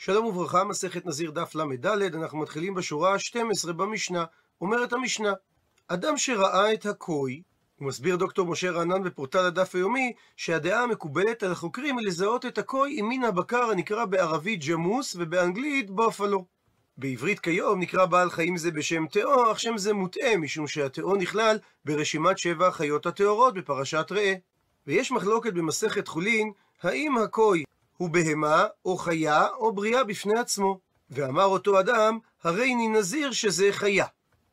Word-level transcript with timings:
שלום 0.00 0.26
וברכה, 0.26 0.64
מסכת 0.64 1.06
נזיר 1.06 1.30
דף 1.30 1.54
ל"ד, 1.54 1.86
אנחנו 2.14 2.38
מתחילים 2.38 2.74
בשורה 2.74 3.14
ה-12 3.14 3.72
במשנה. 3.72 4.24
אומרת 4.60 4.92
המשנה, 4.92 5.32
אדם 5.88 6.16
שראה 6.16 6.72
את 6.72 6.86
הכוי, 6.86 7.42
הוא 7.78 7.88
מסביר 7.88 8.16
דוקטור 8.16 8.46
משה 8.46 8.70
רענן 8.70 9.02
בפורטל 9.02 9.44
הדף 9.44 9.74
היומי, 9.74 10.12
שהדעה 10.36 10.82
המקובלת 10.82 11.42
על 11.42 11.52
החוקרים 11.52 11.98
היא 11.98 12.06
לזהות 12.06 12.46
את 12.46 12.58
הכוי 12.58 12.98
עם 12.98 13.08
מין 13.08 13.24
הבקר 13.24 13.70
הנקרא 13.70 14.04
בערבית 14.04 14.64
ג'מוס 14.68 15.16
ובאנגלית 15.18 15.90
בופלו. 15.90 16.44
בעברית 16.98 17.40
כיום 17.40 17.80
נקרא 17.80 18.06
בעל 18.06 18.30
חיים 18.30 18.56
זה 18.56 18.70
בשם 18.70 19.06
תאו, 19.06 19.52
אך 19.52 19.60
שם 19.60 19.78
זה 19.78 19.92
מוטעה, 19.92 20.36
משום 20.36 20.66
שהתאו 20.66 21.16
נכלל 21.16 21.58
ברשימת 21.84 22.38
שבע 22.38 22.66
החיות 22.66 23.06
הטהורות 23.06 23.54
בפרשת 23.54 24.06
ראה. 24.10 24.34
ויש 24.86 25.12
מחלוקת 25.12 25.52
במסכת 25.52 26.08
חולין, 26.08 26.52
האם 26.82 27.18
הכוי 27.18 27.64
הוא 27.98 28.10
בהמה, 28.10 28.66
או 28.84 28.96
חיה, 28.96 29.46
או 29.48 29.72
בריאה 29.72 30.04
בפני 30.04 30.38
עצמו. 30.38 30.78
ואמר 31.10 31.44
אותו 31.44 31.80
אדם, 31.80 32.18
הרי 32.44 32.74
אני 32.74 32.88
נזיר 32.88 33.32
שזה 33.32 33.68
חיה. 33.72 34.06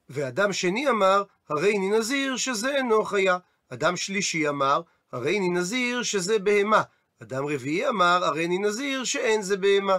ואדם 0.09 0.53
שני 0.53 0.89
אמר, 0.89 1.23
הרי 1.49 1.77
אני 1.77 1.89
נזיר 1.89 2.37
שזה 2.37 2.75
אינו 2.75 3.03
חיה. 3.03 3.37
אדם 3.69 3.97
שלישי 3.97 4.49
אמר, 4.49 4.81
הרי 5.11 5.37
אני 5.37 5.49
נזיר 5.49 6.03
שזה 6.03 6.39
בהמה. 6.39 6.81
אדם 7.21 7.45
רביעי 7.45 7.87
אמר, 7.87 8.25
הרי 8.25 8.45
אני 8.45 8.57
נזיר 8.57 9.03
שאין 9.03 9.41
זה 9.41 9.57
בהמה. 9.57 9.97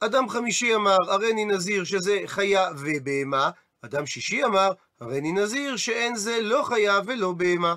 אדם 0.00 0.28
חמישי 0.28 0.74
אמר, 0.74 0.96
הרי 1.08 1.32
אני 1.32 1.44
נזיר 1.44 1.84
שזה 1.84 2.22
חיה 2.26 2.70
ובהמה. 2.78 3.50
אדם 3.82 4.06
שישי 4.06 4.44
אמר, 4.44 4.72
הרי 5.00 5.18
אני 5.18 5.32
נזיר 5.32 5.76
שאין 5.76 6.16
זה 6.16 6.38
לא 6.42 6.62
חיה 6.64 7.00
ולא 7.06 7.32
בהמה. 7.32 7.74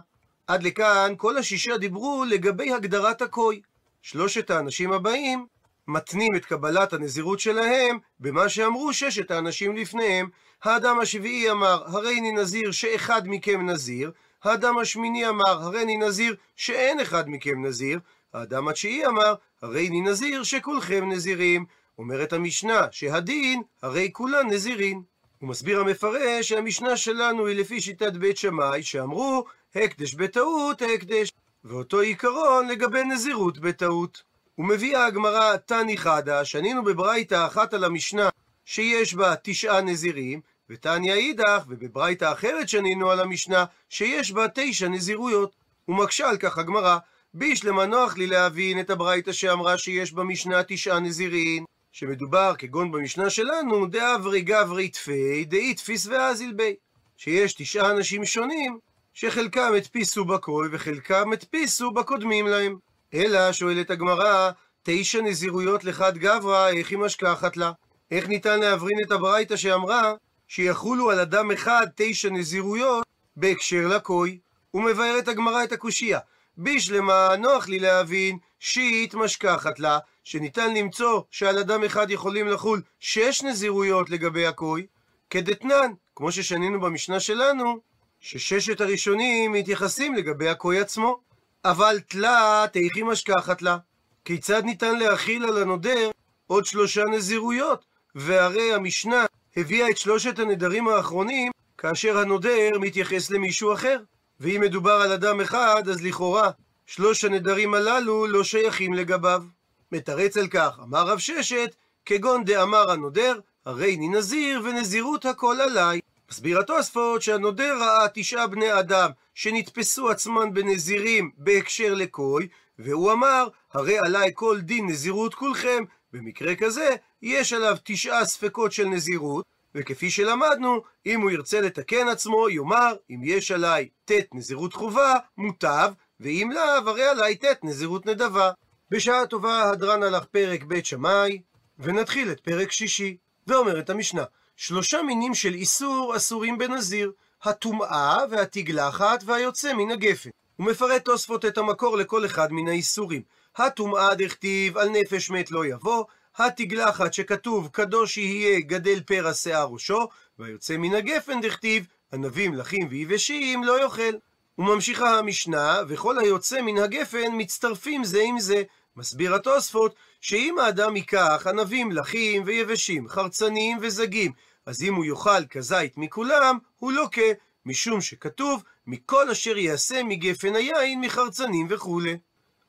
עד 0.47 0.63
לכאן 0.63 1.13
כל 1.17 1.37
השישה 1.37 1.77
דיברו 1.77 2.25
לגבי 2.29 2.73
הגדרת 2.73 3.21
הכוי. 3.21 3.61
שלושת 4.07 4.49
האנשים 4.49 4.91
הבאים 4.93 5.45
מתנים 5.87 6.35
את 6.35 6.45
קבלת 6.45 6.93
הנזירות 6.93 7.39
שלהם 7.39 7.97
במה 8.19 8.49
שאמרו 8.49 8.93
ששת 8.93 9.31
האנשים 9.31 9.75
לפניהם. 9.75 10.29
האדם 10.63 10.99
השביעי 10.99 11.51
אמר, 11.51 11.83
הרי 11.85 12.19
אני 12.19 12.31
נזיר 12.31 12.71
שאחד 12.71 13.21
מכם 13.25 13.69
נזיר. 13.69 14.11
האדם 14.43 14.77
השמיני 14.77 15.27
אמר, 15.27 15.63
הרי 15.63 15.83
אני 15.83 15.97
נזיר 15.97 16.35
שאין 16.55 16.99
אחד 16.99 17.29
מכם 17.29 17.65
נזיר. 17.65 17.99
האדם 18.33 18.67
התשיעי 18.67 19.05
אמר, 19.05 19.35
הרי 19.61 19.87
אני 19.87 20.01
נזיר 20.01 20.43
שכולכם 20.43 21.11
נזירים. 21.11 21.65
אומרת 21.97 22.33
המשנה 22.33 22.87
שהדין, 22.91 23.61
הרי 23.81 24.09
כולן 24.13 24.47
נזירים. 24.49 25.03
הוא 25.39 25.49
מסביר 25.49 25.79
המפרש 25.79 26.49
שהמשנה 26.49 26.97
שלנו 26.97 27.47
היא 27.47 27.59
לפי 27.59 27.81
שיטת 27.81 28.13
בית 28.13 28.37
שמאי, 28.37 28.83
שאמרו, 28.83 29.45
הקדש 29.75 30.13
בטעות, 30.13 30.81
הקדש. 30.81 31.31
ואותו 31.65 31.99
עיקרון 31.99 32.67
לגבי 32.67 33.03
נזירות 33.03 33.59
בטעות. 33.59 34.23
ומביאה 34.57 35.05
הגמרא 35.05 35.57
תני 35.57 35.97
חדה, 35.97 36.45
שנינו 36.45 36.83
בברייתא 36.83 37.45
אחת 37.47 37.73
על 37.73 37.83
המשנה 37.83 38.29
שיש 38.65 39.13
בה 39.13 39.33
תשעה 39.43 39.81
נזירים, 39.81 40.41
ותניא 40.69 41.13
אידך, 41.13 41.63
ובברייתא 41.67 42.31
אחרת 42.31 42.69
שנינו 42.69 43.11
על 43.11 43.19
המשנה 43.19 43.65
שיש 43.89 44.31
בה 44.31 44.45
תשע 44.55 44.87
נזירויות. 44.87 45.55
ומקשה 45.87 46.29
על 46.29 46.37
כך 46.37 46.57
הגמרא, 46.57 46.97
בישלמה 47.33 47.85
נוח 47.85 48.17
לי 48.17 48.27
להבין 48.27 48.79
את 48.79 48.89
הברייתא 48.89 49.31
שאמרה 49.31 49.77
שיש 49.77 50.13
במשנה 50.13 50.63
תשעה 50.67 50.99
נזירים, 50.99 51.65
שמדובר, 51.91 52.53
כגון 52.57 52.91
במשנה 52.91 53.29
שלנו, 53.29 53.85
דאברי 53.85 54.41
גברי 54.41 54.89
תפי, 54.89 55.45
דאי 55.45 55.73
תפיס 55.73 56.07
ואזיל 56.07 56.53
בי, 56.53 56.75
שיש 57.17 57.53
תשעה 57.53 57.91
אנשים 57.91 58.25
שונים 58.25 58.79
שחלקם 59.17 59.71
הדפיסו 59.77 60.25
בכל 60.25 60.69
וחלקם 60.71 61.33
הדפיסו 61.33 61.91
בקודמים 61.91 62.47
להם. 62.47 62.77
אלא, 63.13 63.51
שואלת 63.51 63.89
הגמרא, 63.89 64.51
תשע 64.83 65.21
נזירויות 65.21 65.83
לחד 65.83 66.17
גברא, 66.17 66.69
איך 66.69 66.91
היא 66.91 66.97
משכחת 66.97 67.57
לה? 67.57 67.71
איך 68.11 68.27
ניתן 68.27 68.59
להברין 68.59 68.97
את 69.05 69.11
הברייתא 69.11 69.55
שאמרה 69.55 70.13
שיחולו 70.47 71.11
על 71.11 71.19
אדם 71.19 71.51
אחד 71.51 71.87
תשע 71.95 72.29
נזירויות 72.29 73.05
בהקשר 73.35 73.87
לכוי? 73.87 74.39
ומבארת 74.73 75.27
הגמרא 75.27 75.63
את 75.63 75.71
הקושייה. 75.71 76.19
בשלמה 76.57 77.35
נוח 77.39 77.67
לי 77.67 77.79
להבין 77.79 78.37
שיט 78.59 79.13
משכחת 79.13 79.79
לה, 79.79 79.99
שניתן 80.23 80.73
למצוא 80.73 81.21
שעל 81.31 81.59
אדם 81.59 81.83
אחד 81.83 82.11
יכולים 82.11 82.47
לחול 82.47 82.81
שש 82.99 83.43
נזירויות 83.43 84.09
לגבי 84.09 84.45
הכוי, 84.45 84.85
כדתנן, 85.29 85.91
כמו 86.15 86.31
ששנינו 86.31 86.81
במשנה 86.81 87.19
שלנו, 87.19 87.79
שששת 88.27 88.81
הראשונים 88.81 89.51
מתייחסים 89.51 90.15
לגבי 90.15 90.49
הכוי 90.49 90.79
עצמו. 90.79 91.19
אבל 91.65 91.99
תלת, 92.07 92.75
היא 92.75 93.03
משכחת 93.03 93.61
לה? 93.61 93.77
כיצד 94.25 94.63
ניתן 94.63 94.99
להכיל 94.99 95.45
על 95.45 95.61
הנודר 95.61 96.11
עוד 96.47 96.65
שלושה 96.65 97.03
נזירויות? 97.03 97.85
והרי 98.15 98.73
המשנה 98.73 99.25
הביאה 99.57 99.89
את 99.89 99.97
שלושת 99.97 100.39
הנדרים 100.39 100.87
האחרונים 100.87 101.51
כאשר 101.77 102.17
הנודר 102.17 102.79
מתייחס 102.79 103.29
למישהו 103.29 103.73
אחר. 103.73 103.97
ואם 104.39 104.61
מדובר 104.61 104.91
על 105.01 105.11
אדם 105.11 105.41
אחד, 105.41 105.89
אז 105.89 106.01
לכאורה 106.01 106.51
שלוש 106.85 107.25
הנדרים 107.25 107.73
הללו 107.73 108.27
לא 108.27 108.43
שייכים 108.43 108.93
לגביו. 108.93 109.43
מתרץ 109.91 110.37
על 110.37 110.47
כך, 110.47 110.79
אמר 110.83 111.07
רב 111.07 111.19
ששת, 111.19 111.75
כגון 112.05 112.43
דאמר 112.43 112.91
הנודר, 112.91 113.39
הרי 113.65 113.95
אני 113.95 114.07
נזיר 114.07 114.61
ונזירות 114.63 115.25
הכל 115.25 115.61
עליי. 115.61 115.99
מסביר 116.31 116.59
התוספות 116.59 117.21
שהנודר 117.21 117.77
ראה 117.79 118.07
תשעה 118.13 118.47
בני 118.47 118.79
אדם 118.79 119.09
שנתפסו 119.33 120.09
עצמן 120.09 120.53
בנזירים 120.53 121.31
בהקשר 121.37 121.93
לכוי, 121.93 122.47
והוא 122.79 123.11
אמר, 123.11 123.47
הרי 123.73 123.97
עליי 123.97 124.31
כל 124.33 124.59
דין 124.61 124.87
נזירות 124.87 125.35
כולכם, 125.35 125.83
במקרה 126.13 126.55
כזה 126.55 126.95
יש 127.21 127.53
עליו 127.53 127.77
תשעה 127.83 128.25
ספקות 128.25 128.71
של 128.71 128.85
נזירות, 128.85 129.45
וכפי 129.75 130.09
שלמדנו, 130.09 130.81
אם 131.05 131.21
הוא 131.21 131.31
ירצה 131.31 131.61
לתקן 131.61 132.07
עצמו, 132.07 132.49
יאמר, 132.49 132.95
אם 133.09 133.21
יש 133.23 133.51
עליי 133.51 133.89
ט' 134.05 134.11
נזירות 134.33 134.73
חובה, 134.73 135.15
מוטב, 135.37 135.91
ואם 136.19 136.49
לאו, 136.53 136.89
הרי 136.89 137.03
עליי 137.03 137.35
ט' 137.35 137.63
נזירות 137.63 138.05
נדבה. 138.05 138.51
בשעה 138.91 139.25
טובה 139.25 139.69
הדרן 139.69 140.03
הלך 140.03 140.25
פרק 140.25 140.63
בית 140.63 140.85
שמאי, 140.85 141.41
ונתחיל 141.79 142.31
את 142.31 142.39
פרק 142.39 142.71
שישי. 142.71 143.17
ואומרת 143.47 143.89
המשנה, 143.89 144.23
שלושה 144.55 145.01
מינים 145.01 145.33
של 145.33 145.53
איסור 145.53 146.13
אסורים 146.15 146.57
בנזיר, 146.57 147.11
הטומאה 147.43 148.17
והתגלחת 148.29 149.23
והיוצא 149.25 149.73
מן 149.73 149.91
הגפן. 149.91 150.29
הוא 150.55 150.67
מפרט 150.67 151.05
תוספות 151.05 151.45
את 151.45 151.57
המקור 151.57 151.97
לכל 151.97 152.25
אחד 152.25 152.51
מן 152.51 152.67
האיסורים. 152.67 153.21
הטומאה 153.55 154.15
דכתיב 154.15 154.77
על 154.77 154.89
נפש 154.89 155.29
מת 155.29 155.51
לא 155.51 155.65
יבוא, 155.65 156.03
התגלחת 156.37 157.13
שכתוב 157.13 157.67
קדוש 157.71 158.17
יהיה 158.17 158.59
גדל 158.59 159.01
פרע 159.01 159.33
שיער 159.33 159.67
ראשו, 159.67 160.07
והיוצא 160.39 160.77
מן 160.77 160.95
הגפן 160.95 161.41
דכתיב 161.41 161.87
ענבים 162.13 162.53
לחים 162.53 162.87
ויבשים 162.89 163.63
לא 163.63 163.81
יאכל. 163.83 164.13
וממשיכה 164.57 165.19
המשנה, 165.19 165.81
וכל 165.87 166.19
היוצא 166.19 166.61
מן 166.61 166.77
הגפן 166.77 167.31
מצטרפים 167.31 168.03
זה 168.03 168.21
עם 168.21 168.39
זה. 168.39 168.63
מסביר 168.97 169.35
התוספות, 169.35 169.95
שאם 170.21 170.59
האדם 170.59 170.95
ייקח 170.95 171.47
ענבים 171.49 171.91
לחים 171.91 172.43
ויבשים, 172.45 173.07
חרצניים 173.07 173.77
וזגים, 173.81 174.31
אז 174.65 174.83
אם 174.83 174.95
הוא 174.95 175.05
יאכל 175.05 175.45
כזית 175.49 175.97
מכולם, 175.97 176.57
הוא 176.77 176.91
לוקה, 176.91 177.21
משום 177.65 178.01
שכתוב, 178.01 178.63
מכל 178.87 179.29
אשר 179.29 179.57
יעשה 179.57 180.03
מגפן 180.03 180.55
היין, 180.55 181.01
מחרצנים 181.01 181.67
וכולי. 181.69 182.17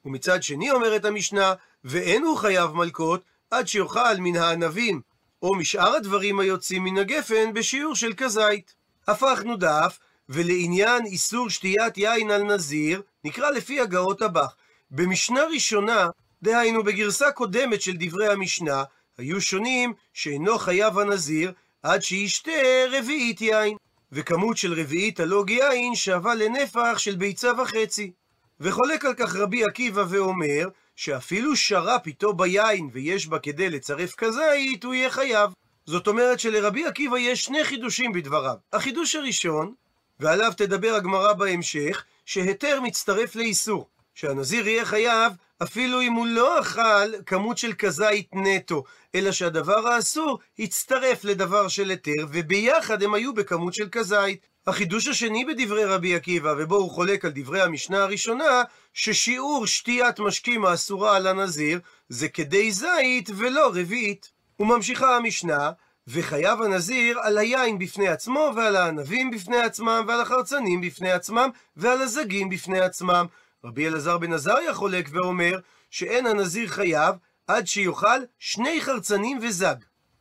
ומצד 0.04 0.42
שני 0.42 0.70
אומרת 0.70 1.04
המשנה, 1.04 1.54
ואין 1.84 2.22
הוא 2.22 2.36
חייב 2.36 2.70
מלקות, 2.72 3.22
עד 3.50 3.68
שיאכל 3.68 4.16
מן 4.18 4.36
הענבים, 4.36 5.00
או 5.42 5.54
משאר 5.54 5.94
הדברים 5.94 6.40
היוצאים 6.40 6.84
מן 6.84 6.98
הגפן, 6.98 7.54
בשיעור 7.54 7.94
של 7.94 8.12
כזית. 8.16 8.74
הפכנו 9.08 9.56
דף, 9.56 9.98
ולעניין 10.28 11.04
איסור 11.04 11.50
שתיית 11.50 11.98
יין 11.98 12.30
על 12.30 12.42
נזיר, 12.42 13.02
נקרא 13.24 13.50
לפי 13.50 13.80
הגאות 13.80 14.22
הבך. 14.22 14.54
במשנה 14.90 15.40
ראשונה, 15.44 16.08
דהיינו 16.42 16.82
בגרסה 16.82 17.32
קודמת 17.32 17.82
של 17.82 17.92
דברי 17.98 18.32
המשנה, 18.32 18.84
היו 19.18 19.40
שונים 19.40 19.94
שאינו 20.12 20.58
חייב 20.58 20.98
הנזיר 20.98 21.52
עד 21.82 22.02
שישתה 22.02 22.50
רביעית 22.90 23.40
יין, 23.40 23.76
וכמות 24.12 24.56
של 24.56 24.80
רביעית 24.80 25.20
הלוג 25.20 25.50
יין 25.50 25.94
שווה 25.94 26.34
לנפח 26.34 26.98
של 26.98 27.16
ביצה 27.16 27.52
וחצי. 27.62 28.12
וחולק 28.60 29.04
על 29.04 29.14
כך 29.14 29.36
רבי 29.36 29.64
עקיבא 29.64 30.04
ואומר, 30.08 30.68
שאפילו 30.96 31.56
שר"פ 31.56 32.06
איתו 32.06 32.32
ביין 32.32 32.90
ויש 32.92 33.26
בה 33.26 33.38
כדי 33.38 33.70
לצרף 33.70 34.14
כזית, 34.14 34.84
הוא 34.84 34.94
יהיה 34.94 35.10
חייב. 35.10 35.50
זאת 35.86 36.06
אומרת 36.06 36.40
שלרבי 36.40 36.86
עקיבא 36.86 37.18
יש 37.18 37.44
שני 37.44 37.64
חידושים 37.64 38.12
בדבריו. 38.12 38.56
החידוש 38.72 39.14
הראשון, 39.14 39.74
ועליו 40.20 40.52
תדבר 40.56 40.94
הגמרא 40.94 41.32
בהמשך, 41.32 42.04
שהיתר 42.26 42.80
מצטרף 42.80 43.36
לאיסור. 43.36 43.88
שהנזיר 44.16 44.68
יהיה 44.68 44.84
חייב 44.84 45.32
אפילו 45.62 46.00
אם 46.02 46.12
הוא 46.12 46.26
לא 46.26 46.60
אכל 46.60 47.22
כמות 47.26 47.58
של 47.58 47.72
כזית 47.72 48.28
נטו, 48.32 48.84
אלא 49.14 49.32
שהדבר 49.32 49.88
האסור 49.88 50.38
הצטרף 50.58 51.24
לדבר 51.24 51.68
של 51.68 51.90
היתר, 51.90 52.26
וביחד 52.32 53.02
הם 53.02 53.14
היו 53.14 53.34
בכמות 53.34 53.74
של 53.74 53.88
כזית. 53.88 54.46
החידוש 54.66 55.08
השני 55.08 55.44
בדברי 55.44 55.84
רבי 55.84 56.14
עקיבא, 56.14 56.54
ובו 56.58 56.76
הוא 56.76 56.90
חולק 56.90 57.24
על 57.24 57.30
דברי 57.34 57.62
המשנה 57.62 58.02
הראשונה, 58.02 58.62
ששיעור 58.94 59.66
שתיית 59.66 60.18
משקים 60.20 60.64
האסורה 60.64 61.16
על 61.16 61.26
הנזיר, 61.26 61.80
זה 62.08 62.28
כדי 62.28 62.72
זית 62.72 63.30
ולא 63.36 63.68
רביעית. 63.74 64.30
וממשיכה 64.60 65.16
המשנה, 65.16 65.70
וחייב 66.08 66.62
הנזיר 66.62 67.18
על 67.22 67.38
היין 67.38 67.78
בפני 67.78 68.08
עצמו, 68.08 68.52
ועל 68.56 68.76
הענבים 68.76 69.30
בפני 69.30 69.58
עצמם, 69.58 70.04
ועל 70.08 70.20
החרצנים 70.20 70.80
בפני 70.80 71.12
עצמם, 71.12 71.50
ועל 71.76 72.02
הזגים 72.02 72.48
בפני 72.48 72.80
עצמם. 72.80 73.26
רבי 73.66 73.86
אלעזר 73.86 74.18
בן 74.18 74.32
עזריה 74.32 74.74
חולק 74.74 75.08
ואומר, 75.12 75.58
שאין 75.90 76.26
הנזיר 76.26 76.68
חייב 76.68 77.14
עד 77.46 77.66
שיאכל 77.66 78.20
שני 78.38 78.80
חרצנים 78.80 79.38
וזג. 79.42 79.74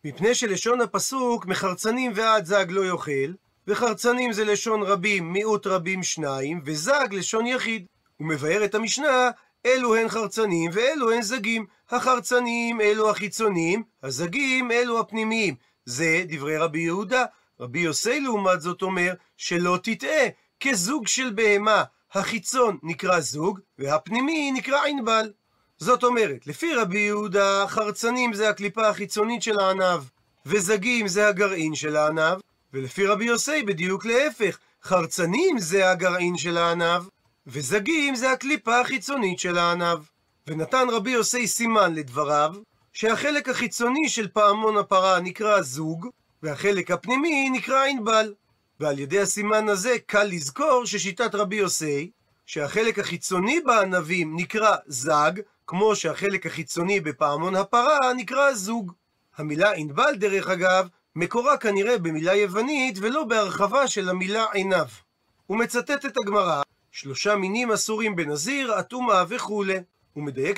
מפני 0.06 0.36
שלשון 0.36 0.81
הפסוק, 0.81 1.45
מחרצנים 1.45 2.12
ועד 2.15 2.45
זג 2.45 2.65
לא 2.69 2.86
יאכל, 2.86 3.33
וחרצנים 3.68 4.33
זה 4.33 4.45
לשון 4.45 4.83
רבים, 4.83 5.33
מיעוט 5.33 5.68
רבים 5.68 6.03
שניים, 6.03 6.62
וזג 6.65 7.07
לשון 7.12 7.47
יחיד. 7.47 7.86
הוא 8.18 8.27
מבאר 8.27 8.65
את 8.65 8.75
המשנה, 8.75 9.30
אלו 9.65 9.95
הן 9.95 10.09
חרצנים 10.09 10.71
ואלו 10.74 11.12
הן 11.12 11.21
זגים. 11.21 11.65
החרצנים 11.89 12.81
אלו 12.81 13.09
החיצוניים, 13.09 13.83
הזגים 14.03 14.71
אלו 14.71 15.00
הפנימיים. 15.00 15.56
זה 15.86 16.24
דברי 16.27 16.57
רבי 16.57 16.80
יהודה. 16.80 17.25
רבי 17.59 17.80
יוסי 17.80 18.19
לעומת 18.19 18.62
זאת 18.62 18.81
אומר, 18.81 19.13
שלא 19.38 19.80
תטעה, 19.83 20.27
כזוג 20.59 21.07
של 21.07 21.31
בהמה, 21.36 21.83
החיצון 22.15 22.77
נקרא 22.83 23.19
זוג, 23.19 23.59
והפנימי 23.79 24.51
נקרא 24.51 24.85
ענבל. 24.88 25.31
זאת 25.77 26.03
אומרת, 26.03 26.47
לפי 26.47 26.73
רבי 26.73 27.00
יהודה, 27.00 27.65
חרצנים 27.67 28.33
זה 28.33 28.50
הקליפה 28.50 28.88
החיצונית 28.88 29.41
של 29.44 29.59
הענב, 29.59 30.03
וזגים 30.45 31.07
זה 31.07 31.27
הגרעין 31.27 31.75
של 31.75 31.95
הענב, 31.95 32.38
ולפי 32.73 33.06
רבי 33.06 33.25
יוסי 33.25 33.62
בדיוק 33.63 34.06
להפך, 34.06 34.57
חרצנים 34.83 35.59
זה 35.59 35.91
הגרעין 35.91 36.38
של 36.38 36.57
הענב, 36.57 37.03
וזגים 37.47 38.15
זה 38.15 38.31
הקליפה 38.31 38.79
החיצונית 38.79 39.39
של 39.39 39.57
הענב. 39.57 40.00
ונתן 40.47 40.88
רבי 40.91 41.12
יוסי 41.12 41.47
סימן 41.47 41.94
לדבריו, 41.94 42.53
שהחלק 42.94 43.50
החיצוני 43.50 44.09
של 44.09 44.27
פעמון 44.27 44.77
הפרה 44.77 45.19
נקרא 45.19 45.62
זוג, 45.62 46.07
והחלק 46.44 46.91
הפנימי 46.91 47.50
נקרא 47.50 47.85
ענבל. 47.85 48.33
ועל 48.80 49.00
ידי 49.00 49.19
הסימן 49.19 49.69
הזה 49.69 49.95
קל 50.06 50.24
לזכור 50.24 50.86
ששיטת 50.86 51.36
רבי 51.36 51.56
יוסי, 51.56 52.12
שהחלק 52.45 53.00
החיצוני 53.00 53.62
בענבים 53.62 54.36
נקרא 54.36 54.75
זג, 54.88 55.31
כמו 55.68 55.95
שהחלק 55.95 56.45
החיצוני 56.45 57.00
בפעמון 57.00 57.56
הפרה 57.56 58.13
נקרא 58.13 58.54
זוג. 58.54 58.92
המילה 59.38 59.72
ענבל, 59.72 60.16
דרך 60.16 60.50
אגב, 60.50 60.88
מקורה 61.16 61.57
כנראה 61.57 61.98
במילה 61.98 62.36
יוונית 62.36 62.98
ולא 63.01 63.24
בהרחבה 63.24 63.88
של 63.88 64.10
המילה 64.10 64.45
עיניו. 64.54 64.86
הוא 65.48 65.57
מצטט 65.57 66.06
את 66.06 66.18
הגמרא, 66.18 66.62
שלושה 66.92 67.36
מינים 67.36 67.72
אסורים 67.72 68.16
בנזיר, 68.16 68.80
אטומה 68.80 69.24
וכולי. 69.30 69.80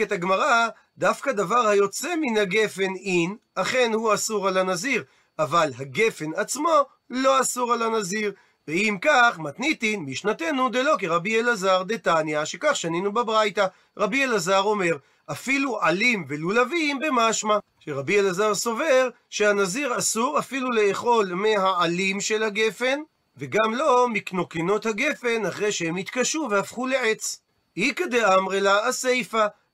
את 0.04 0.12
הגמרא, 0.12 0.68
דווקא 0.98 1.31
דבר 1.31 1.68
היוצא 1.68 2.16
מן 2.22 2.38
הגפן 2.38 2.96
אין, 2.96 3.36
אכן 3.56 3.92
הוא 3.94 4.14
אסור 4.14 4.48
על 4.48 4.58
הנזיר, 4.58 5.04
אבל 5.40 5.72
הגפן 5.78 6.31
עצמו 6.36 6.86
לא 7.09 7.42
אסור 7.42 7.74
על 7.74 7.81
הנזיר. 7.81 8.33
ואם 8.68 8.98
כך, 9.01 9.39
מתניתין, 9.39 10.00
משנתנו 10.00 10.69
דלא 10.69 10.95
כרבי 11.00 11.39
אלעזר 11.39 11.83
דתניא, 11.83 12.45
שכך 12.45 12.75
שנינו 12.75 13.12
בברייתא. 13.12 13.68
רבי 13.98 14.24
אלעזר 14.24 14.62
אומר, 14.62 14.98
אפילו 15.31 15.81
עלים 15.81 16.25
ולולבים 16.27 17.00
במשמע. 17.00 17.57
שרבי 17.80 18.19
אלעזר 18.19 18.56
סובר 18.56 19.09
שהנזיר 19.30 19.98
אסור 19.98 20.39
אפילו 20.39 20.71
לאכול 20.71 21.33
מהעלים 21.33 22.21
של 22.21 22.44
הגפן, 22.44 23.00
וגם 23.38 23.74
לא 23.74 24.09
מקנוקינות 24.09 24.86
הגפן 24.86 25.45
אחרי 25.45 25.71
שהם 25.71 25.95
התקשו 25.95 26.48
והפכו 26.51 26.88
לעץ. 26.88 27.42
איכא 27.77 28.06
דאמרי 28.06 28.62
לה. 28.62 28.89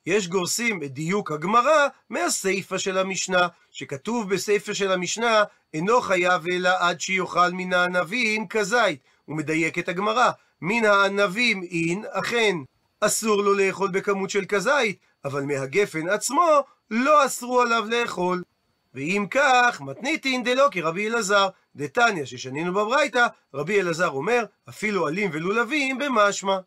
יש 0.06 0.28
גורסים 0.28 0.84
את 0.84 0.94
דיוק 0.94 1.32
הגמרא 1.32 1.88
מהסיפא 2.10 2.78
של 2.78 2.98
המשנה, 2.98 3.48
שכתוב 3.74 4.30
בסיפא 4.30 4.74
של 4.74 4.92
המשנה, 4.92 5.44
אינו 5.74 6.02
חייב 6.02 6.48
אלא 6.48 6.70
עד 6.80 7.02
שיאכל 7.02 7.52
מן 7.52 7.74
הענבים 7.74 8.48
כזית. 8.48 9.00
הוא 9.26 9.38
מדייק 9.38 9.80
את 9.80 9.90
הגמרא, 9.90 10.32
מן 10.62 10.86
הענבים 10.86 11.64
אין, 11.64 12.04
אכן, 12.12 12.56
אסור 13.00 13.42
לו 13.42 13.54
לאכול 13.54 13.92
בכמות 13.92 14.30
של 14.30 14.46
כזית, 14.46 15.00
אבל 15.26 15.42
מהגפן 15.44 16.10
עצמו 16.10 16.64
לא 16.92 17.26
אסרו 17.26 17.62
עליו 17.62 17.86
לאכול. 17.90 18.44
ואם 18.94 19.26
כך, 19.32 19.82
מתניתין 19.82 20.44
דלא 20.44 20.68
כרבי 20.72 21.08
אלעזר, 21.08 21.50
דתניא 21.76 22.26
ששנינו 22.26 22.74
בברייתא, 22.74 23.28
רבי 23.54 23.82
אלעזר 23.82 24.10
אומר, 24.10 24.46
אפילו 24.70 25.08
עלים 25.08 25.30
ולולבים 25.34 25.98
במשמע. 25.98 26.58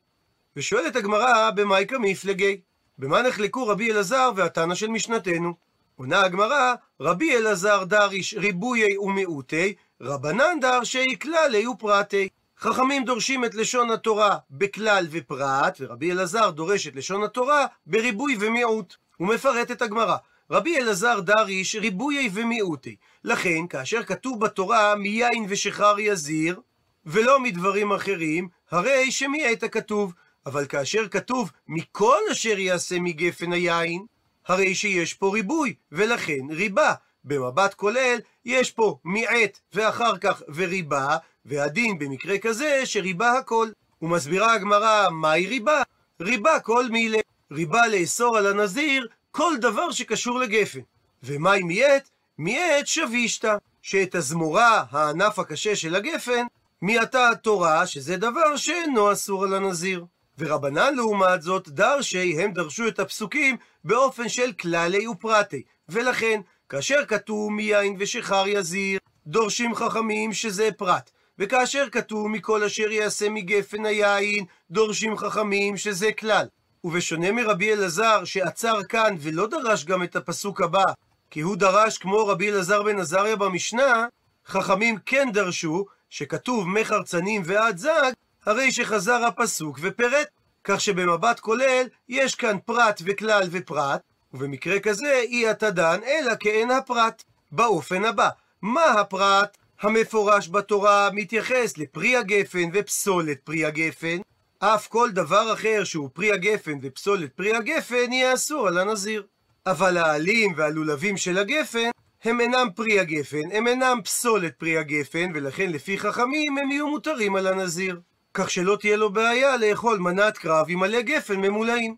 ושואלת 0.57 0.97
הגמרא, 0.97 1.51
במאי 1.51 1.87
כמפלגי? 1.89 2.61
במה 2.99 3.23
נחלקו 3.23 3.67
רבי 3.67 3.93
אלעזר 3.93 4.31
והתנא 4.37 4.75
של 4.75 4.89
משנתנו? 4.89 5.67
עונה 5.99 6.21
הגמרא, 6.21 6.75
רבי 7.01 7.37
אלעזר 7.37 7.85
דריש 7.85 8.35
ריבויי 8.35 8.99
ומיעוטי, 8.99 9.75
רבנן 10.01 10.61
דרשי 10.61 11.19
כללי 11.23 11.67
ופרטי. 11.67 12.29
חכמים 12.59 13.05
דורשים 13.05 13.45
את 13.45 13.55
לשון 13.55 13.91
התורה 13.91 14.37
בכלל 14.51 15.07
ופרט, 15.11 15.77
ורבי 15.81 16.13
אלעזר 16.13 16.51
דורש 16.51 16.87
את 16.87 16.97
לשון 16.97 17.23
התורה 17.23 17.67
בריבוי 17.87 18.37
ומיעוט. 18.41 18.95
הוא 19.17 19.29
מפרט 19.29 19.71
את 19.71 19.83
הגמרא. 19.83 20.17
רבי 20.51 20.79
אלעזר 20.79 21.21
דריש 21.21 21.77
ריבויי 21.77 22.31
ומיעוטי. 22.33 22.97
לכן, 23.25 23.67
כאשר 23.67 24.05
כתוב 24.05 24.41
בתורה 24.41 24.95
מיין 24.95 25.47
ושחר 25.49 25.99
יזיר, 25.99 26.61
ולא 27.07 27.41
מדברים 27.41 27.93
אחרים, 27.93 28.49
הרי 28.71 29.11
שמיעט 29.11 29.63
הכתוב. 29.63 30.13
אבל 30.47 30.67
כאשר 30.67 31.09
כתוב 31.09 31.51
מכל 31.69 32.19
אשר 32.33 32.59
יעשה 32.59 32.97
מגפן 33.01 33.53
היין, 33.53 34.07
הרי 34.49 34.75
שיש 34.75 35.15
פה 35.15 35.31
ריבוי, 35.33 35.75
ולכן 35.93 36.51
ריבה. 36.51 36.95
במבט 37.25 37.75
כולל, 37.75 38.19
יש 38.45 38.71
פה 38.71 38.99
מיעט 39.05 39.59
ואחר 39.73 40.19
כך 40.19 40.43
וריבה, 40.55 41.17
והדין 41.45 41.99
במקרה 41.99 42.39
כזה 42.39 42.83
שריבה 42.85 43.33
הכל. 43.33 43.69
ומסבירה 44.03 44.53
הגמרא, 44.53 45.11
מהי 45.11 45.47
ריבה? 45.47 45.83
ריבה 46.21 46.61
כל 46.61 46.89
מילה. 46.91 47.19
ריבה 47.53 47.87
לאסור 47.87 48.37
על 48.37 48.47
הנזיר 48.47 49.09
כל 49.31 49.53
דבר 49.61 49.91
שקשור 49.91 50.39
לגפן. 50.39 50.81
ומהי 51.23 51.63
מיעט? 51.63 52.09
מיעט 52.39 52.87
שבישתא, 52.87 53.57
שאת 53.83 54.15
הזמורה, 54.15 54.85
הענף 54.91 55.39
הקשה 55.39 55.77
של 55.77 55.95
הגפן, 55.95 56.47
מיעטה 56.83 57.31
התורה, 57.31 57.87
שזה 57.87 58.17
דבר 58.17 58.57
שאינו 58.57 59.13
אסור 59.13 59.45
על 59.45 59.55
הנזיר. 59.55 60.05
ורבנן 60.39 60.95
לעומת 60.95 61.43
זאת, 61.43 61.69
דרשי, 61.69 62.43
הם 62.43 62.53
דרשו 62.53 62.89
את 62.89 62.99
הפסוקים 62.99 63.57
באופן 63.85 64.29
של 64.29 64.53
כללי 64.53 65.07
ופרטי. 65.07 65.63
ולכן, 65.89 66.41
כאשר 66.69 67.05
כתוב 67.09 67.53
מיין 67.53 67.97
ושחר 67.99 68.45
יזיר, 68.47 68.99
דורשים 69.27 69.75
חכמים 69.75 70.33
שזה 70.33 70.69
פרט. 70.77 71.11
וכאשר 71.39 71.87
כתוב 71.93 72.29
מכל 72.29 72.65
אשר 72.65 72.91
יעשה 72.91 73.29
מגפן 73.29 73.87
היין, 73.87 74.45
דורשים 74.71 75.17
חכמים 75.17 75.77
שזה 75.77 76.13
כלל. 76.13 76.47
ובשונה 76.85 77.33
מרבי 77.33 77.73
אלעזר, 77.73 78.25
שעצר 78.25 78.83
כאן 78.83 79.17
ולא 79.21 79.47
דרש 79.47 79.85
גם 79.85 80.03
את 80.03 80.17
הפסוק 80.17 80.61
הבא, 80.61 80.85
כי 81.31 81.41
הוא 81.41 81.57
דרש 81.57 81.99
כמו 81.99 82.27
רבי 82.27 82.51
אלעזר 82.51 82.83
בן 82.83 82.99
עזריה 82.99 83.37
במשנה, 83.37 84.07
חכמים 84.47 84.97
כן 85.07 85.29
דרשו, 85.33 85.87
שכתוב 86.11 86.69
מחרצנים 86.69 87.43
ועד 87.45 87.79
זג, 87.79 88.13
הרי 88.47 88.73
שחזר 88.73 89.25
הפסוק 89.25 89.79
ופירט. 89.83 90.29
כך 90.65 90.81
שבמבט 90.81 91.41
כולל, 91.41 91.87
יש 92.09 92.35
כאן 92.35 92.57
פרט 92.65 93.03
וכלל 93.05 93.49
ופרט, 93.51 94.01
ובמקרה 94.35 94.81
כזה 94.81 95.13
אי 95.13 95.51
אתה 95.51 95.71
דן, 95.71 96.01
אלא 96.07 96.33
כאין 96.41 96.71
הפרט. 96.71 97.23
באופן 97.53 98.05
הבא, 98.05 98.29
מה 98.63 98.85
הפרט? 98.85 99.57
המפורש 99.81 100.49
בתורה 100.49 101.11
מתייחס 101.13 101.79
לפרי 101.79 102.17
הגפן 102.17 102.71
ופסולת 102.73 103.41
פרי 103.45 103.65
הגפן, 103.65 104.19
אף 104.59 104.89
כל 104.89 105.11
דבר 105.11 105.53
אחר 105.53 105.85
שהוא 105.85 106.11
פרי 106.13 106.33
הגפן 106.33 106.79
ופסולת 106.83 107.33
פרי 107.33 107.57
הגפן 107.57 108.13
יהיה 108.13 108.35
אסור 108.35 108.69
על 108.69 108.79
הנזיר. 108.79 109.27
אבל 109.67 109.97
העלים 109.97 110.53
והלולבים 110.57 111.17
של 111.17 111.39
הגפן 111.39 111.91
הם 112.25 112.41
אינם 112.41 112.69
פרי 112.77 113.01
הגפן, 113.01 113.53
הם 113.53 113.67
אינם 113.67 114.01
פסולת 114.05 114.55
פרי 114.59 114.79
הגפן, 114.79 115.31
ולכן 115.35 115.71
לפי 115.71 115.99
חכמים 115.99 116.59
הם 116.59 116.71
יהיו 116.71 116.89
מותרים 116.89 117.37
על 117.37 117.47
הנזיר. 117.47 118.01
כך 118.39 118.51
שלא 118.51 118.77
תהיה 118.81 118.97
לו 118.97 119.11
בעיה 119.11 119.57
לאכול 119.57 119.99
מנת 119.99 120.39
קרב 120.39 120.67
עם 120.69 120.79
מלא 120.79 121.01
גפן 121.01 121.37
ממולאים. 121.37 121.97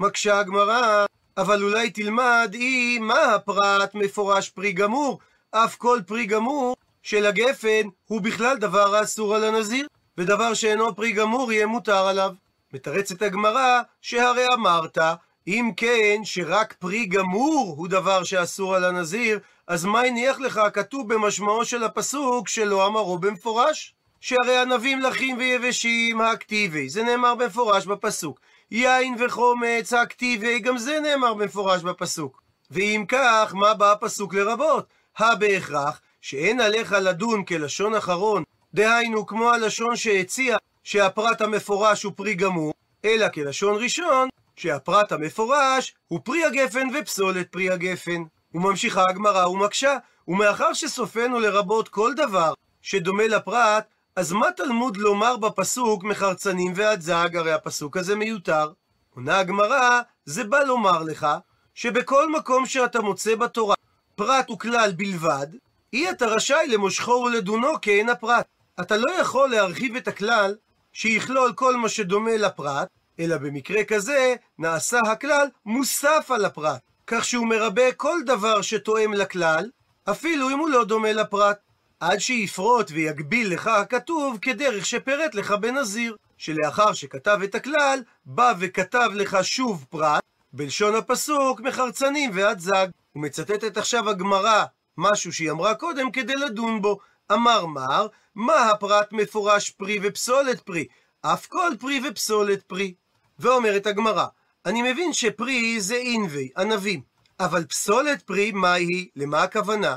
מקשה 0.00 0.38
הגמרא, 0.38 1.06
אבל 1.36 1.62
אולי 1.62 1.90
תלמד 1.90 2.50
היא 2.52 3.00
מה 3.00 3.34
הפרט 3.34 3.94
מפורש 3.94 4.48
פרי 4.48 4.72
גמור, 4.72 5.18
אף 5.50 5.76
כל 5.76 6.00
פרי 6.06 6.26
גמור 6.26 6.76
של 7.02 7.26
הגפן 7.26 7.88
הוא 8.06 8.20
בכלל 8.20 8.56
דבר 8.56 8.94
האסור 8.94 9.34
על 9.34 9.44
הנזיר, 9.44 9.86
ודבר 10.18 10.54
שאינו 10.54 10.96
פרי 10.96 11.12
גמור 11.12 11.52
יהיה 11.52 11.66
מותר 11.66 12.06
עליו. 12.06 12.32
מתרצת 12.72 13.22
הגמרא, 13.22 13.80
שהרי 14.02 14.46
אמרת, 14.54 14.98
אם 15.46 15.70
כן, 15.76 16.20
שרק 16.24 16.72
פרי 16.72 17.06
גמור 17.06 17.74
הוא 17.78 17.88
דבר 17.88 18.24
שאסור 18.24 18.74
על 18.74 18.84
הנזיר, 18.84 19.38
אז 19.66 19.84
מה 19.84 20.00
הניח 20.00 20.40
לך 20.40 20.56
הכתוב 20.56 21.14
במשמעו 21.14 21.64
של 21.64 21.84
הפסוק 21.84 22.48
שלא 22.48 22.86
אמרו 22.86 23.18
במפורש? 23.18 23.97
שהרי 24.20 24.56
ענבים 24.56 25.00
לחים 25.00 25.38
ויבשים 25.38 26.20
הכתיבי, 26.20 26.88
זה 26.88 27.02
נאמר 27.02 27.34
במפורש 27.34 27.86
בפסוק. 27.86 28.40
יין 28.70 29.14
וחומץ 29.18 29.92
הכתיבי, 29.92 30.58
גם 30.58 30.78
זה 30.78 31.00
נאמר 31.00 31.34
במפורש 31.34 31.82
בפסוק. 31.82 32.42
ואם 32.70 33.04
כך, 33.08 33.54
מה 33.54 33.74
בא 33.74 33.92
הפסוק 33.92 34.34
לרבות? 34.34 34.86
הבהכרח 35.18 36.00
שאין 36.20 36.60
עליך 36.60 36.92
לדון 36.92 37.44
כלשון 37.44 37.94
אחרון, 37.94 38.42
דהיינו 38.74 39.26
כמו 39.26 39.50
הלשון 39.50 39.96
שהציע 39.96 40.56
שהפרט 40.84 41.40
המפורש 41.40 42.02
הוא 42.02 42.12
פרי 42.16 42.34
גמור, 42.34 42.72
אלא 43.04 43.28
כלשון 43.28 43.82
ראשון, 43.82 44.28
שהפרט 44.56 45.12
המפורש 45.12 45.94
הוא 46.08 46.20
פרי 46.24 46.44
הגפן 46.44 46.88
ופסולת 46.94 47.48
פרי 47.52 47.70
הגפן. 47.70 48.22
וממשיכה 48.54 49.04
הגמרא 49.08 49.46
ומקשה, 49.46 49.96
ומאחר 50.28 50.72
שסופנו 50.72 51.40
לרבות 51.40 51.88
כל 51.88 52.14
דבר 52.14 52.54
שדומה 52.82 53.26
לפרט, 53.26 53.84
אז 54.18 54.32
מה 54.32 54.52
תלמוד 54.56 54.96
לומר 54.96 55.36
בפסוק 55.36 56.04
מחרצנים 56.04 56.72
ועד 56.76 57.00
זג? 57.00 57.36
הרי 57.36 57.52
הפסוק 57.52 57.96
הזה 57.96 58.16
מיותר. 58.16 58.72
עונה 59.14 59.38
הגמרא, 59.38 60.00
זה 60.24 60.44
בא 60.44 60.58
לומר 60.58 61.02
לך, 61.02 61.26
שבכל 61.74 62.32
מקום 62.32 62.66
שאתה 62.66 63.00
מוצא 63.00 63.34
בתורה 63.34 63.74
פרט 64.16 64.50
וכלל 64.50 64.92
בלבד, 64.96 65.46
אי 65.92 66.10
אתה 66.10 66.26
רשאי 66.26 66.66
למושכו 66.68 67.10
ולדונו 67.10 67.80
כאין 67.82 68.08
הפרט. 68.08 68.46
אתה 68.80 68.96
לא 68.96 69.10
יכול 69.10 69.50
להרחיב 69.50 69.96
את 69.96 70.08
הכלל 70.08 70.54
שיכלול 70.92 71.52
כל 71.52 71.76
מה 71.76 71.88
שדומה 71.88 72.36
לפרט, 72.36 72.88
אלא 73.20 73.36
במקרה 73.36 73.84
כזה 73.84 74.34
נעשה 74.58 75.00
הכלל 75.00 75.46
מוסף 75.66 76.30
על 76.34 76.44
הפרט, 76.44 76.80
כך 77.06 77.24
שהוא 77.24 77.46
מרבה 77.46 77.92
כל 77.92 78.18
דבר 78.26 78.62
שתואם 78.62 79.14
לכלל, 79.14 79.70
אפילו 80.10 80.50
אם 80.50 80.58
הוא 80.58 80.68
לא 80.68 80.84
דומה 80.84 81.12
לפרט, 81.12 81.58
עד 82.00 82.18
שיפרוט 82.18 82.90
ויגביל 82.90 83.52
לך 83.52 83.66
הכתוב 83.66 84.38
כדרך 84.42 84.86
שפירט 84.86 85.34
לך 85.34 85.50
בנזיר, 85.50 86.16
שלאחר 86.36 86.92
שכתב 86.92 87.38
את 87.44 87.54
הכלל, 87.54 87.98
בא 88.26 88.52
וכתב 88.58 89.10
לך 89.14 89.38
שוב 89.42 89.86
פרט, 89.90 90.22
בלשון 90.52 90.94
הפסוק 90.94 91.60
מחרצנים 91.60 92.30
ועד 92.34 92.58
זג. 92.58 92.86
ומצטטת 93.16 93.76
עכשיו 93.76 94.10
הגמרא 94.10 94.64
משהו 94.98 95.32
שהיא 95.32 95.50
אמרה 95.50 95.74
קודם 95.74 96.10
כדי 96.10 96.34
לדון 96.34 96.82
בו. 96.82 96.98
אמר 97.32 97.66
מר, 97.66 98.06
מה 98.34 98.70
הפרט 98.70 99.12
מפורש 99.12 99.70
פרי 99.70 99.98
ופסולת 100.02 100.60
פרי? 100.60 100.86
אף 101.22 101.46
כל 101.46 101.70
פרי 101.80 102.00
ופסולת 102.08 102.62
פרי. 102.62 102.94
ואומרת 103.38 103.86
הגמרא, 103.86 104.26
אני 104.66 104.92
מבין 104.92 105.12
שפרי 105.12 105.80
זה 105.80 105.94
אינבי, 105.94 106.48
ענבים, 106.56 107.00
אבל 107.40 107.64
פסולת 107.64 108.22
פרי, 108.22 108.52
מהי? 108.52 109.08
למה 109.16 109.42
הכוונה? 109.42 109.96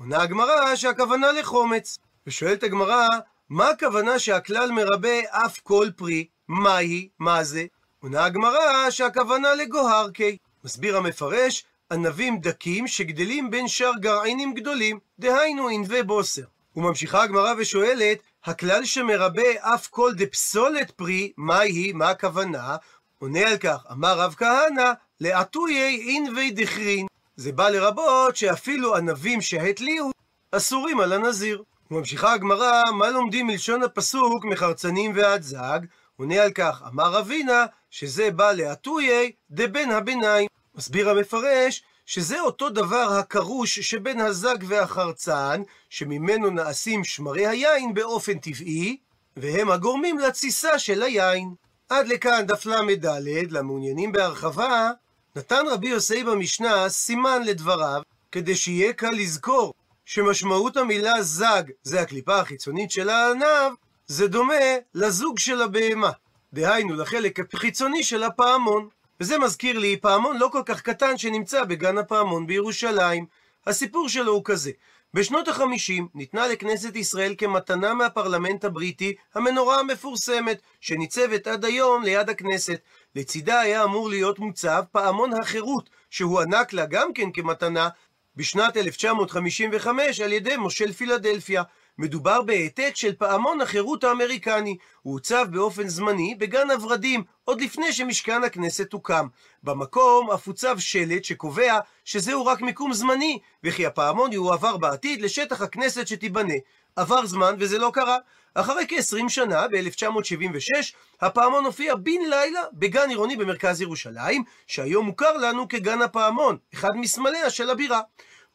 עונה 0.00 0.22
הגמרא 0.22 0.76
שהכוונה 0.76 1.32
לחומץ. 1.32 1.98
ושואלת 2.26 2.62
הגמרא, 2.62 3.06
מה 3.48 3.68
הכוונה 3.68 4.18
שהכלל 4.18 4.70
מרבה 4.70 5.20
אף 5.30 5.60
כל 5.62 5.88
פרי? 5.96 6.26
מהי? 6.48 7.08
מה 7.18 7.44
זה? 7.44 7.64
עונה 8.02 8.24
הגמרא 8.24 8.90
שהכוונה 8.90 9.54
לגוהרקי. 9.54 10.36
מסביר 10.64 10.96
המפרש, 10.96 11.64
ענבים 11.92 12.40
דקים 12.40 12.86
שגדלים 12.86 13.50
בין 13.50 13.68
שאר 13.68 13.92
גרעינים 14.00 14.54
גדולים, 14.54 14.98
דהיינו 15.18 15.68
ענבי 15.68 16.02
בוסר. 16.02 16.44
וממשיכה 16.76 17.22
הגמרא 17.22 17.54
ושואלת, 17.58 18.18
הכלל 18.44 18.84
שמרבה 18.84 19.74
אף 19.74 19.86
כל 19.86 20.12
דפסולת 20.14 20.90
פרי, 20.90 21.32
מה 21.36 21.58
היא, 21.58 21.94
מה 21.94 22.10
הכוונה? 22.10 22.76
עונה 23.18 23.48
על 23.48 23.56
כך, 23.56 23.84
אמר 23.92 24.18
רב 24.20 24.34
כהנא, 24.38 24.92
לעטויי 25.20 26.04
ענבי 26.06 26.50
דכרין. 26.50 27.06
זה 27.40 27.52
בא 27.52 27.68
לרבות 27.68 28.36
שאפילו 28.36 28.96
ענבים 28.96 29.40
שהתליהו 29.40 30.10
אסורים 30.52 31.00
על 31.00 31.12
הנזיר. 31.12 31.62
וממשיכה 31.90 32.32
הגמרא, 32.32 32.82
מה 32.92 33.10
לומדים 33.10 33.46
מלשון 33.46 33.82
הפסוק 33.82 34.44
מחרצנים 34.44 35.12
ועד 35.14 35.42
זג? 35.42 35.80
עונה 36.16 36.42
על 36.42 36.50
כך, 36.50 36.82
אמר 36.88 37.12
רבינה, 37.12 37.66
שזה 37.90 38.30
בא 38.30 38.52
לעטויי 38.52 39.32
דבן 39.50 39.90
הביניים. 39.90 40.48
מסביר 40.74 41.10
המפרש 41.10 41.82
שזה 42.06 42.40
אותו 42.40 42.70
דבר 42.70 43.12
הקרוש 43.18 43.78
שבין 43.78 44.20
הזג 44.20 44.58
והחרצן, 44.68 45.62
שממנו 45.90 46.50
נעשים 46.50 47.04
שמרי 47.04 47.46
היין 47.46 47.94
באופן 47.94 48.38
טבעי, 48.38 48.96
והם 49.36 49.70
הגורמים 49.70 50.18
לתסיסה 50.18 50.78
של 50.78 51.02
היין. 51.02 51.54
עד 51.88 52.08
לכאן 52.08 52.46
דף 52.46 52.66
ל"ד, 52.66 53.06
למעוניינים 53.50 54.12
בהרחבה, 54.12 54.90
נתן 55.36 55.64
רבי 55.70 55.88
יוסי 55.88 56.24
במשנה 56.24 56.88
סימן 56.88 57.42
לדבריו, 57.42 58.02
כדי 58.32 58.56
שיהיה 58.56 58.92
קל 58.92 59.10
לזכור 59.10 59.74
שמשמעות 60.04 60.76
המילה 60.76 61.22
זג 61.22 61.62
זה 61.82 62.00
הקליפה 62.00 62.40
החיצונית 62.40 62.90
של 62.90 63.08
הענב, 63.08 63.72
זה 64.06 64.28
דומה 64.28 64.54
לזוג 64.94 65.38
של 65.38 65.62
הבהמה. 65.62 66.10
דהיינו 66.52 66.96
לחלק 66.96 67.54
החיצוני 67.54 68.02
של 68.02 68.22
הפעמון. 68.22 68.88
וזה 69.20 69.38
מזכיר 69.38 69.78
לי 69.78 69.96
פעמון 69.96 70.36
לא 70.38 70.48
כל 70.52 70.62
כך 70.66 70.80
קטן 70.80 71.18
שנמצא 71.18 71.64
בגן 71.64 71.98
הפעמון 71.98 72.46
בירושלים. 72.46 73.26
הסיפור 73.66 74.08
שלו 74.08 74.32
הוא 74.32 74.42
כזה: 74.44 74.70
בשנות 75.14 75.48
החמישים 75.48 76.08
ניתנה 76.14 76.46
לכנסת 76.46 76.96
ישראל 76.96 77.34
כמתנה 77.38 77.94
מהפרלמנט 77.94 78.64
הבריטי 78.64 79.14
המנורה 79.34 79.80
המפורסמת, 79.80 80.62
שניצבת 80.80 81.46
עד 81.46 81.64
היום 81.64 82.02
ליד 82.02 82.30
הכנסת. 82.30 82.80
לצידה 83.16 83.60
היה 83.60 83.84
אמור 83.84 84.08
להיות 84.08 84.38
מוצב 84.38 84.82
פעמון 84.92 85.30
החירות, 85.32 85.90
שהוענק 86.10 86.72
לה 86.72 86.86
גם 86.86 87.12
כן 87.12 87.32
כמתנה 87.32 87.88
בשנת 88.36 88.76
1955 88.76 90.20
על 90.20 90.32
ידי 90.32 90.56
מושל 90.56 90.92
פילדלפיה. 90.92 91.62
מדובר 92.00 92.42
בהעתק 92.42 92.92
של 92.94 93.12
פעמון 93.12 93.60
החירות 93.60 94.04
האמריקני. 94.04 94.76
הוא 95.02 95.12
הוצב 95.12 95.46
באופן 95.50 95.88
זמני 95.88 96.34
בגן 96.38 96.70
הוורדים, 96.70 97.22
עוד 97.44 97.60
לפני 97.60 97.92
שמשכן 97.92 98.44
הכנסת 98.44 98.92
הוקם. 98.92 99.26
במקום 99.62 100.30
אף 100.30 100.46
הוצב 100.46 100.78
שלט 100.78 101.24
שקובע 101.24 101.78
שזהו 102.04 102.46
רק 102.46 102.60
מיקום 102.60 102.92
זמני, 102.92 103.38
וכי 103.64 103.86
הפעמון 103.86 104.32
יועבר 104.32 104.76
בעתיד 104.76 105.22
לשטח 105.22 105.62
הכנסת 105.62 106.06
שתיבנה. 106.06 106.54
עבר 106.96 107.26
זמן 107.26 107.54
וזה 107.58 107.78
לא 107.78 107.90
קרה. 107.94 108.18
אחרי 108.54 108.86
כ-20 108.88 109.28
שנה, 109.28 109.68
ב-1976, 109.68 110.94
הפעמון 111.20 111.64
הופיע 111.64 111.94
בן 111.94 112.20
לילה 112.30 112.60
בגן 112.72 113.08
עירוני 113.08 113.36
במרכז 113.36 113.80
ירושלים, 113.80 114.44
שהיום 114.66 115.06
מוכר 115.06 115.36
לנו 115.36 115.68
כגן 115.68 116.02
הפעמון, 116.02 116.56
אחד 116.74 116.90
מסמליה 116.94 117.50
של 117.50 117.70
הבירה. 117.70 118.00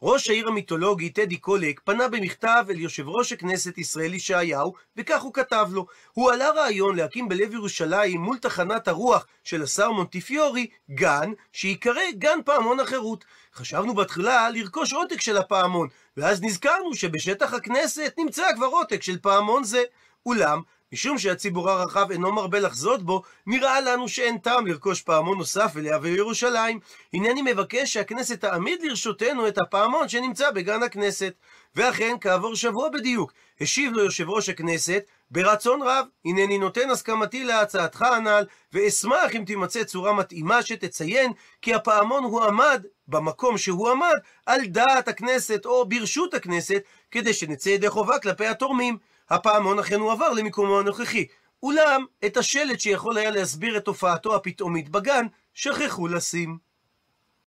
ראש 0.02 0.30
העיר 0.30 0.48
המיתולוגי 0.48 1.10
טדי 1.10 1.36
קולק 1.36 1.80
פנה 1.84 2.08
במכתב 2.08 2.64
אל 2.70 2.78
יושב 2.80 3.08
ראש 3.08 3.32
הכנסת 3.32 3.78
ישראל 3.78 4.14
ישעיהו, 4.14 4.74
וכך 4.96 5.22
הוא 5.22 5.34
כתב 5.34 5.68
לו: 5.72 5.86
הוא 6.12 6.30
עלה 6.32 6.50
רעיון 6.50 6.96
להקים 6.96 7.28
בלב 7.28 7.54
ירושלים 7.54 8.20
מול 8.20 8.38
תחנת 8.38 8.88
הרוח 8.88 9.26
של 9.44 9.62
השר 9.62 9.90
מונטיפיורי 9.90 10.66
גן 10.90 11.32
שייקרא 11.52 12.02
גן 12.18 12.38
פעמון 12.44 12.80
החירות. 12.80 13.24
חשבנו 13.54 13.94
בתחילה 13.94 14.50
לרכוש 14.50 14.92
עותק 14.92 15.20
של 15.20 15.36
הפעמון, 15.36 15.88
ואז 16.16 16.42
נזכרנו 16.42 16.94
שבשטח 16.94 17.54
הכנסת 17.54 18.14
נמצא 18.18 18.54
כבר 18.56 18.66
עותק 18.66 19.02
של 19.02 19.18
פעמון 19.18 19.64
זה. 19.64 19.82
אולם, 20.26 20.62
משום 20.92 21.18
שהציבור 21.18 21.70
הרחב 21.70 22.10
אינו 22.10 22.32
מרבה 22.32 22.60
לחזות 22.60 23.02
בו, 23.02 23.22
נראה 23.46 23.80
לנו 23.80 24.08
שאין 24.08 24.38
טעם 24.38 24.66
לרכוש 24.66 25.02
פעמון 25.02 25.38
נוסף 25.38 25.72
ולהביא 25.74 26.12
לירושלים. 26.12 26.80
הנני 27.14 27.42
מבקש 27.42 27.92
שהכנסת 27.92 28.40
תעמיד 28.40 28.82
לרשותנו 28.82 29.48
את 29.48 29.58
הפעמון 29.58 30.08
שנמצא 30.08 30.50
בגן 30.50 30.82
הכנסת. 30.82 31.32
ואכן, 31.76 32.16
כעבור 32.20 32.54
שבוע 32.54 32.88
בדיוק, 32.88 33.32
השיב 33.60 33.92
לו 33.92 34.04
יושב 34.04 34.30
ראש 34.30 34.48
הכנסת, 34.48 35.04
ברצון 35.30 35.82
רב, 35.82 36.06
הנני 36.24 36.58
נותן 36.58 36.90
הסכמתי 36.90 37.44
להצעתך 37.44 38.02
הנ"ל, 38.02 38.44
ואשמח 38.72 39.36
אם 39.36 39.44
תימצא 39.46 39.84
צורה 39.84 40.12
מתאימה 40.12 40.62
שתציין 40.62 41.32
כי 41.62 41.74
הפעמון 41.74 42.24
הועמד 42.24 42.82
במקום 43.08 43.58
שהוא 43.58 43.90
עמד 43.90 44.14
על 44.46 44.66
דעת 44.66 45.08
הכנסת 45.08 45.66
או 45.66 45.88
ברשות 45.88 46.34
הכנסת, 46.34 46.82
כדי 47.10 47.34
שנצא 47.34 47.68
ידי 47.68 47.90
חובה 47.90 48.18
כלפי 48.18 48.46
התורמים. 48.46 48.98
הפעמון 49.30 49.78
אכן 49.78 50.00
הועבר 50.00 50.32
למיקומו 50.32 50.78
הנוכחי. 50.78 51.26
אולם, 51.62 52.04
את 52.26 52.36
השלט 52.36 52.80
שיכול 52.80 53.16
היה 53.16 53.30
להסביר 53.30 53.76
את 53.76 53.86
הופעתו 53.86 54.36
הפתאומית 54.36 54.88
בגן, 54.88 55.26
שכחו 55.54 56.08
לשים. 56.08 56.65